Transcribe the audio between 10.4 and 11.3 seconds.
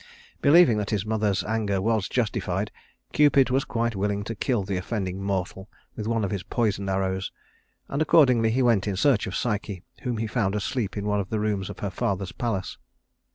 asleep in one of